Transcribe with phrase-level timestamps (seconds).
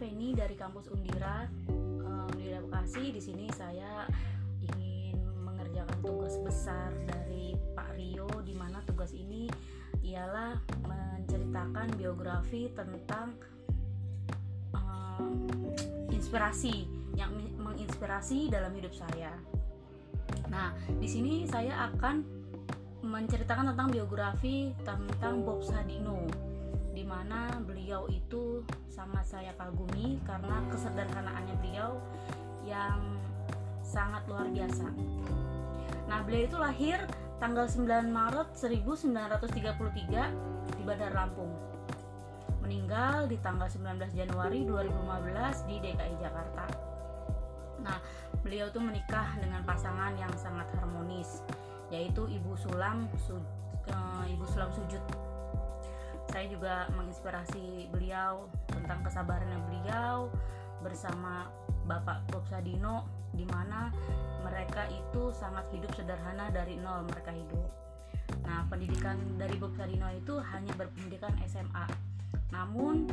[0.00, 3.12] Feni dari kampus Undira um, Undira Bekasi.
[3.12, 4.08] Di sini saya
[4.64, 9.44] ingin mengerjakan tugas besar dari Pak Rio di mana tugas ini
[10.00, 10.56] ialah
[10.88, 13.36] menceritakan biografi tentang
[14.72, 15.44] um,
[16.08, 19.36] inspirasi yang menginspirasi dalam hidup saya.
[20.48, 22.24] Nah, di sini saya akan
[23.04, 26.24] menceritakan tentang biografi tentang Bob Sadino
[27.10, 31.98] di mana beliau itu sangat saya kagumi karena kesederhanaannya beliau
[32.62, 33.02] yang
[33.82, 34.86] sangat luar biasa.
[36.06, 37.02] Nah, beliau itu lahir
[37.42, 41.50] tanggal 9 Maret 1933 di Bandar Lampung.
[42.62, 46.70] Meninggal di tanggal 19 Januari 2015 di DKI Jakarta.
[47.82, 47.98] Nah,
[48.46, 51.42] beliau itu menikah dengan pasangan yang sangat harmonis,
[51.90, 53.42] yaitu Ibu Sulam Su, uh,
[54.30, 55.29] Ibu Sulam Sujud.
[56.40, 60.32] Saya juga menginspirasi beliau tentang kesabarannya beliau
[60.80, 61.52] bersama
[61.84, 63.04] Bapak Bob Sadino
[63.36, 63.92] di mana
[64.40, 67.68] mereka itu sangat hidup sederhana dari nol mereka hidup.
[68.48, 71.84] Nah, pendidikan dari Bob Sadino itu hanya berpendidikan SMA.
[72.56, 73.04] Namun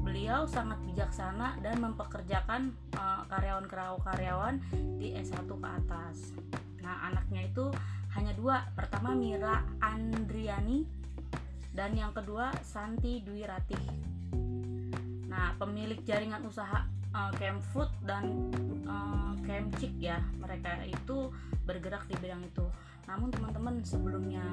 [0.00, 4.56] beliau sangat bijaksana dan mempekerjakan uh, karyawan-karyawan
[4.96, 6.32] di S1 ke atas.
[6.80, 7.68] Nah, anaknya itu
[8.16, 8.64] hanya dua.
[8.72, 11.03] Pertama Mira Andriani
[11.74, 13.82] dan yang kedua Santi Dwi Ratih.
[15.26, 18.54] Nah, pemilik jaringan usaha uh, camp food dan
[18.86, 21.34] uh, camp chick ya mereka itu
[21.66, 22.62] bergerak di bidang itu.
[23.10, 24.46] Namun teman-teman sebelumnya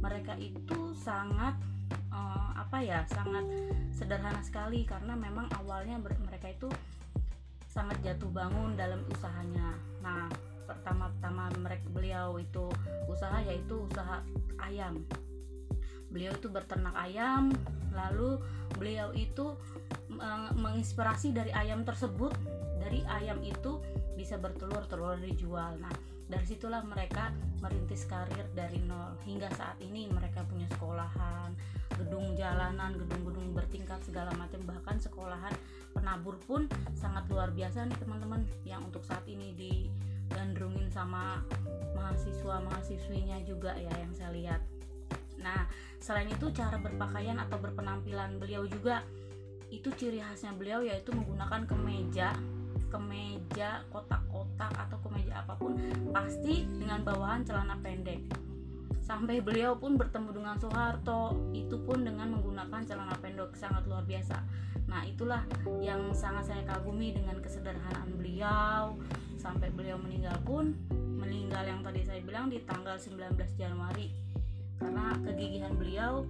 [0.00, 1.54] mereka itu sangat
[2.08, 3.44] uh, apa ya sangat
[3.92, 6.72] sederhana sekali karena memang awalnya mereka itu
[7.68, 9.76] sangat jatuh bangun dalam usahanya.
[10.00, 10.26] Nah
[10.64, 12.72] pertama-tama mereka beliau itu
[13.12, 14.24] usaha yaitu usaha
[14.56, 15.04] ayam
[16.12, 17.50] beliau itu berternak ayam
[17.96, 18.36] lalu
[18.76, 19.56] beliau itu
[20.56, 22.36] menginspirasi dari ayam tersebut
[22.78, 23.80] dari ayam itu
[24.18, 25.78] bisa bertelur telur dijual.
[25.80, 25.92] Nah
[26.28, 29.16] dari situlah mereka merintis karir dari nol.
[29.24, 31.54] Hingga saat ini mereka punya sekolahan
[31.96, 34.60] gedung jalanan gedung-gedung bertingkat segala macam.
[34.66, 35.54] Bahkan sekolahan
[35.94, 36.66] penabur pun
[36.96, 41.44] sangat luar biasa nih teman-teman yang untuk saat ini digandrungin sama
[41.92, 44.60] mahasiswa mahasiswinya juga ya yang saya lihat
[45.42, 45.66] nah
[45.98, 49.02] selain itu cara berpakaian atau berpenampilan beliau juga
[49.68, 52.36] itu ciri khasnya beliau yaitu menggunakan kemeja
[52.92, 55.80] kemeja kotak-kotak atau kemeja apa pun
[56.12, 58.20] pasti dengan bawahan celana pendek.
[59.02, 64.44] Sampai beliau pun bertemu dengan Soeharto itu pun dengan menggunakan celana pendek sangat luar biasa.
[64.86, 65.42] Nah itulah
[65.80, 69.00] yang sangat saya kagumi dengan kesederhanaan beliau.
[69.40, 74.12] Sampai beliau meninggal pun meninggal yang tadi saya bilang di tanggal 19 Januari
[74.82, 76.26] karena kegigihan beliau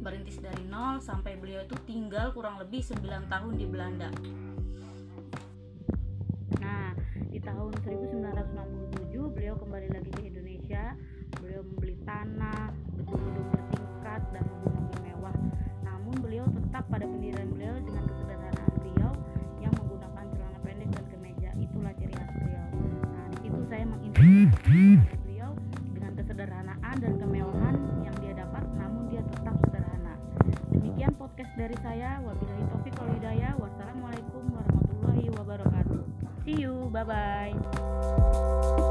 [0.00, 4.08] merintis dari nol sampai beliau itu tinggal kurang lebih 9 tahun di Belanda.
[6.60, 6.96] Nah,
[7.28, 10.96] di tahun 1967 beliau kembali lagi ke Indonesia.
[11.40, 15.36] Beliau membeli tanah, gedung-gedung bertingkat dan mobil-mobil mewah.
[15.84, 19.12] Namun beliau tetap pada pendirian beliau dengan kesederhanaan beliau
[19.60, 21.50] yang menggunakan celana pendek dan kemeja.
[21.60, 22.64] Itulah ciri khas beliau.
[23.12, 25.13] Nah, di saya menginspirasi
[28.02, 30.14] yang dia dapat namun dia tetap sederhana
[30.74, 32.18] Demikian podcast dari saya.
[32.22, 33.52] Wabillahi taufiq wal hidayah.
[33.58, 36.02] Wassalamualaikum warahmatullahi wabarakatuh.
[36.42, 36.90] See you.
[36.90, 38.90] Bye bye.